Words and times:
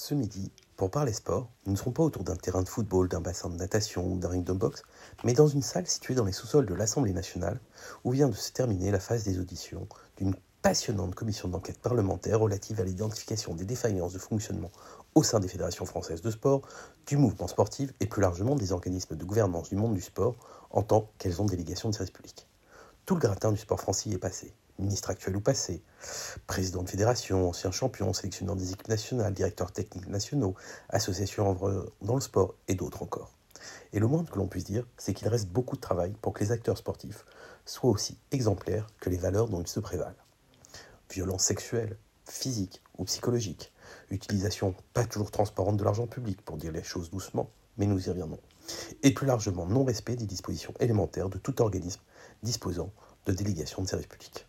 Ce 0.00 0.14
midi, 0.14 0.52
pour 0.76 0.92
parler 0.92 1.12
sport, 1.12 1.50
nous 1.66 1.72
ne 1.72 1.76
serons 1.76 1.90
pas 1.90 2.04
autour 2.04 2.22
d'un 2.22 2.36
terrain 2.36 2.62
de 2.62 2.68
football, 2.68 3.08
d'un 3.08 3.20
bassin 3.20 3.50
de 3.50 3.56
natation 3.56 4.06
ou 4.06 4.16
d'un 4.16 4.28
ring 4.28 4.44
de 4.44 4.52
boxe, 4.52 4.84
mais 5.24 5.32
dans 5.32 5.48
une 5.48 5.60
salle 5.60 5.88
située 5.88 6.14
dans 6.14 6.24
les 6.24 6.30
sous-sols 6.30 6.66
de 6.66 6.74
l'Assemblée 6.74 7.12
nationale, 7.12 7.60
où 8.04 8.12
vient 8.12 8.28
de 8.28 8.34
se 8.34 8.52
terminer 8.52 8.92
la 8.92 9.00
phase 9.00 9.24
des 9.24 9.40
auditions 9.40 9.88
d'une 10.16 10.36
passionnante 10.62 11.16
commission 11.16 11.48
d'enquête 11.48 11.80
parlementaire 11.80 12.38
relative 12.38 12.80
à 12.80 12.84
l'identification 12.84 13.56
des 13.56 13.64
défaillances 13.64 14.12
de 14.12 14.20
fonctionnement 14.20 14.70
au 15.16 15.24
sein 15.24 15.40
des 15.40 15.48
fédérations 15.48 15.84
françaises 15.84 16.22
de 16.22 16.30
sport, 16.30 16.62
du 17.04 17.16
mouvement 17.16 17.48
sportif 17.48 17.92
et 17.98 18.06
plus 18.06 18.22
largement 18.22 18.54
des 18.54 18.70
organismes 18.70 19.16
de 19.16 19.24
gouvernance 19.24 19.68
du 19.68 19.74
monde 19.74 19.94
du 19.94 20.00
sport 20.00 20.36
en 20.70 20.84
tant 20.84 21.10
qu'elles 21.18 21.42
ont 21.42 21.46
délégation 21.46 21.88
de 21.88 21.94
service 21.94 22.12
public. 22.12 22.46
Tout 23.04 23.16
le 23.16 23.20
gratin 23.20 23.50
du 23.50 23.58
sport 23.58 23.80
français 23.80 24.10
est 24.10 24.18
passé 24.18 24.54
ministre 24.78 25.10
actuel 25.10 25.36
ou 25.36 25.40
passé, 25.40 25.82
président 26.46 26.82
de 26.82 26.88
fédération, 26.88 27.48
ancien 27.48 27.70
champion, 27.70 28.12
sélectionneur 28.12 28.56
des 28.56 28.72
équipes 28.72 28.88
nationales, 28.88 29.34
directeur 29.34 29.72
technique 29.72 30.08
nationaux, 30.08 30.54
association 30.88 31.56
dans 32.02 32.14
le 32.14 32.20
sport 32.20 32.54
et 32.68 32.74
d'autres 32.74 33.02
encore. 33.02 33.34
Et 33.92 33.98
le 33.98 34.06
moins 34.06 34.24
que 34.24 34.38
l'on 34.38 34.46
puisse 34.46 34.64
dire, 34.64 34.86
c'est 34.96 35.14
qu'il 35.14 35.28
reste 35.28 35.48
beaucoup 35.48 35.76
de 35.76 35.80
travail 35.80 36.14
pour 36.22 36.32
que 36.32 36.44
les 36.44 36.52
acteurs 36.52 36.78
sportifs 36.78 37.24
soient 37.64 37.90
aussi 37.90 38.18
exemplaires 38.30 38.86
que 39.00 39.10
les 39.10 39.16
valeurs 39.16 39.48
dont 39.48 39.60
ils 39.60 39.68
se 39.68 39.80
prévalent. 39.80 40.14
Violence 41.10 41.42
sexuelle, 41.42 41.96
physique 42.24 42.82
ou 42.98 43.04
psychologique, 43.04 43.72
utilisation 44.10 44.74
pas 44.92 45.04
toujours 45.04 45.30
transparente 45.30 45.76
de 45.76 45.84
l'argent 45.84 46.06
public 46.06 46.42
pour 46.42 46.56
dire 46.56 46.72
les 46.72 46.82
choses 46.82 47.10
doucement, 47.10 47.50
mais 47.78 47.86
nous 47.86 48.06
y 48.06 48.10
reviendrons. 48.10 48.40
Et 49.02 49.14
plus 49.14 49.26
largement, 49.26 49.66
non-respect 49.66 50.16
des 50.16 50.26
dispositions 50.26 50.74
élémentaires 50.78 51.30
de 51.30 51.38
tout 51.38 51.62
organisme 51.62 52.02
disposant 52.42 52.92
de 53.26 53.32
délégation 53.32 53.82
de 53.82 53.88
service 53.88 54.06
public 54.06 54.47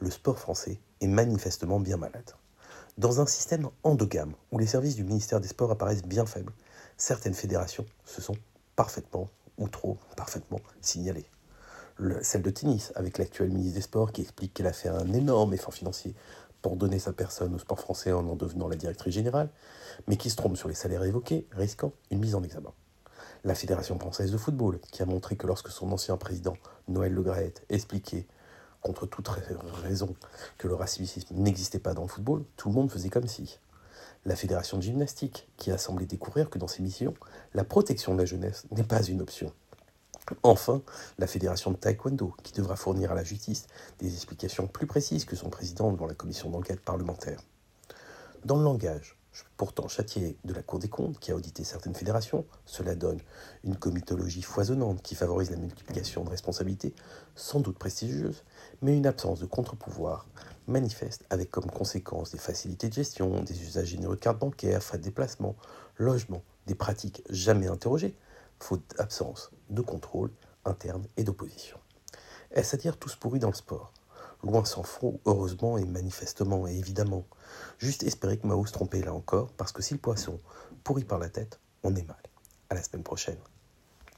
le 0.00 0.10
sport 0.10 0.38
français 0.38 0.78
est 1.00 1.06
manifestement 1.06 1.80
bien 1.80 1.96
malade. 1.96 2.32
Dans 2.98 3.20
un 3.20 3.26
système 3.26 3.68
endogame 3.82 4.34
où 4.52 4.58
les 4.58 4.66
services 4.66 4.94
du 4.94 5.04
ministère 5.04 5.40
des 5.40 5.48
Sports 5.48 5.70
apparaissent 5.70 6.04
bien 6.04 6.26
faibles, 6.26 6.52
certaines 6.96 7.34
fédérations 7.34 7.86
se 8.04 8.20
sont 8.20 8.36
parfaitement, 8.76 9.28
ou 9.58 9.68
trop 9.68 9.98
parfaitement, 10.16 10.60
signalées. 10.80 11.26
celle 12.22 12.42
de 12.42 12.50
tennis, 12.50 12.92
avec 12.94 13.18
l'actuel 13.18 13.50
ministre 13.50 13.74
des 13.74 13.82
Sports 13.82 14.12
qui 14.12 14.22
explique 14.22 14.54
qu'elle 14.54 14.66
a 14.66 14.72
fait 14.72 14.88
un 14.88 15.12
énorme 15.12 15.54
effort 15.54 15.74
financier 15.74 16.14
pour 16.62 16.76
donner 16.76 16.98
sa 16.98 17.12
personne 17.12 17.54
au 17.54 17.58
sport 17.58 17.80
français 17.80 18.12
en 18.12 18.26
en 18.26 18.36
devenant 18.36 18.68
la 18.68 18.76
directrice 18.76 19.14
générale, 19.14 19.50
mais 20.06 20.16
qui 20.16 20.30
se 20.30 20.36
trompe 20.36 20.56
sur 20.56 20.68
les 20.68 20.74
salaires 20.74 21.04
évoqués, 21.04 21.46
risquant 21.52 21.92
une 22.10 22.20
mise 22.20 22.34
en 22.34 22.42
examen. 22.42 22.72
La 23.44 23.54
Fédération 23.54 23.98
française 23.98 24.32
de 24.32 24.38
football, 24.38 24.80
qui 24.92 25.02
a 25.02 25.06
montré 25.06 25.36
que 25.36 25.46
lorsque 25.46 25.68
son 25.68 25.92
ancien 25.92 26.16
président, 26.16 26.56
Noël 26.88 27.12
Le 27.12 27.24
expliquait 27.68 28.26
contre 28.84 29.06
toute 29.06 29.28
raison 29.82 30.14
que 30.58 30.68
le 30.68 30.74
racisme 30.74 31.34
n'existait 31.34 31.78
pas 31.78 31.94
dans 31.94 32.02
le 32.02 32.08
football, 32.08 32.44
tout 32.56 32.68
le 32.68 32.74
monde 32.74 32.90
faisait 32.90 33.08
comme 33.08 33.26
si. 33.26 33.58
La 34.26 34.36
fédération 34.36 34.76
de 34.76 34.82
gymnastique, 34.82 35.48
qui 35.56 35.70
a 35.70 35.78
semblé 35.78 36.06
découvrir 36.06 36.50
que 36.50 36.58
dans 36.58 36.68
ses 36.68 36.82
missions, 36.82 37.14
la 37.54 37.64
protection 37.64 38.12
de 38.12 38.18
la 38.18 38.26
jeunesse 38.26 38.66
n'est 38.70 38.84
pas 38.84 39.02
une 39.02 39.22
option. 39.22 39.52
Enfin, 40.42 40.82
la 41.18 41.26
fédération 41.26 41.70
de 41.70 41.76
taekwondo, 41.76 42.34
qui 42.42 42.52
devra 42.52 42.76
fournir 42.76 43.10
à 43.12 43.14
la 43.14 43.24
justice 43.24 43.66
des 43.98 44.14
explications 44.14 44.66
plus 44.66 44.86
précises 44.86 45.24
que 45.24 45.36
son 45.36 45.48
président 45.48 45.90
devant 45.90 46.06
la 46.06 46.14
commission 46.14 46.50
d'enquête 46.50 46.80
parlementaire. 46.80 47.40
Dans 48.44 48.56
le 48.56 48.64
langage, 48.64 49.16
pourtant 49.56 49.88
châtié 49.88 50.36
de 50.44 50.54
la 50.54 50.62
Cour 50.62 50.78
des 50.78 50.88
comptes, 50.88 51.18
qui 51.18 51.32
a 51.32 51.34
audité 51.34 51.64
certaines 51.64 51.94
fédérations, 51.94 52.44
cela 52.64 52.94
donne 52.94 53.20
une 53.64 53.76
comitologie 53.76 54.42
foisonnante 54.42 55.02
qui 55.02 55.14
favorise 55.14 55.50
la 55.50 55.56
multiplication 55.56 56.24
de 56.24 56.30
responsabilités, 56.30 56.94
sans 57.34 57.60
doute 57.60 57.78
prestigieuses, 57.78 58.44
mais 58.82 58.96
une 58.96 59.06
absence 59.06 59.40
de 59.40 59.46
contre-pouvoir 59.46 60.26
manifeste 60.66 61.24
avec 61.30 61.50
comme 61.50 61.70
conséquence 61.70 62.30
des 62.30 62.38
facilités 62.38 62.88
de 62.88 62.94
gestion, 62.94 63.42
des 63.42 63.60
usages 63.62 63.88
généreux 63.88 64.16
de 64.16 64.20
cartes 64.20 64.38
bancaires, 64.38 64.82
frais 64.82 64.98
de 64.98 65.04
déplacement, 65.04 65.56
logement, 65.98 66.42
des 66.66 66.74
pratiques 66.74 67.22
jamais 67.28 67.68
interrogées, 67.68 68.16
faute 68.60 68.82
d'absence 68.96 69.50
de 69.70 69.82
contrôle 69.82 70.30
interne 70.64 71.04
et 71.16 71.24
d'opposition. 71.24 71.78
Est-ce 72.50 72.76
à 72.76 72.78
dire 72.78 72.96
tous 72.96 73.16
pourris 73.16 73.40
dans 73.40 73.48
le 73.48 73.54
sport? 73.54 73.92
Loin 74.44 74.62
s'en 74.66 74.82
faut, 74.82 75.20
heureusement 75.24 75.78
et 75.78 75.86
manifestement 75.86 76.68
et 76.68 76.76
évidemment. 76.76 77.24
Juste 77.78 78.02
espérer 78.02 78.36
que 78.36 78.46
Mao 78.46 78.66
se 78.66 78.72
trompait 78.72 79.00
là 79.00 79.14
encore, 79.14 79.50
parce 79.52 79.72
que 79.72 79.80
si 79.80 79.94
le 79.94 80.00
poisson 80.00 80.38
pourrit 80.82 81.04
par 81.04 81.18
la 81.18 81.30
tête, 81.30 81.60
on 81.82 81.96
est 81.96 82.06
mal. 82.06 82.22
À 82.68 82.74
la 82.74 82.82
semaine 82.82 83.02
prochaine. 83.02 83.38